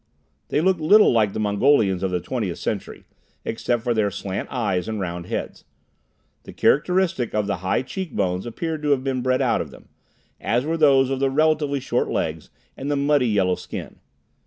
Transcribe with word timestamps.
They 0.47 0.61
looked 0.61 0.79
little 0.81 1.11
like 1.11 1.33
the 1.33 1.39
Mongolians 1.39 2.01
of 2.01 2.09
the 2.09 2.19
Twentieth 2.19 2.57
Century, 2.57 3.05
except 3.45 3.83
for 3.83 3.93
their 3.93 4.09
slant 4.09 4.49
eyes 4.51 4.87
and 4.87 4.99
round 4.99 5.27
heads. 5.27 5.63
The 6.41 6.53
characteristic 6.53 7.35
of 7.35 7.45
the 7.45 7.57
high 7.57 7.83
cheek 7.83 8.15
bones 8.15 8.47
appeared 8.47 8.81
to 8.81 8.89
have 8.89 9.03
been 9.03 9.21
bred 9.21 9.43
out 9.43 9.61
of 9.61 9.69
them, 9.69 9.89
as 10.39 10.65
were 10.65 10.73
those 10.75 11.11
of 11.11 11.19
the 11.19 11.29
relatively 11.29 11.79
short 11.79 12.09
legs 12.09 12.49
and 12.75 12.89
the 12.89 12.95
muddy 12.95 13.27
yellow 13.27 13.53
skin. 13.53 13.97